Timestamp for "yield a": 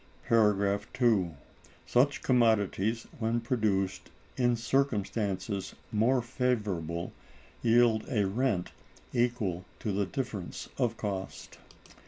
7.61-8.25